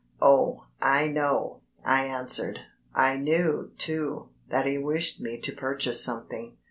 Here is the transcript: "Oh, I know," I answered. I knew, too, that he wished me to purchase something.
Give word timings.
"Oh, 0.19 0.63
I 0.81 1.09
know," 1.09 1.59
I 1.85 2.05
answered. 2.05 2.61
I 2.95 3.17
knew, 3.17 3.71
too, 3.77 4.29
that 4.49 4.65
he 4.65 4.79
wished 4.79 5.21
me 5.21 5.39
to 5.39 5.51
purchase 5.55 6.03
something. 6.03 6.57